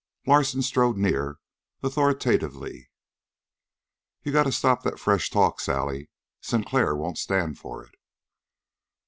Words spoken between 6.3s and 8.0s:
Sinclair won't stand for it."